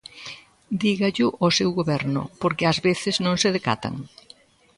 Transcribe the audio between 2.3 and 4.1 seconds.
porque ás veces non se decatan.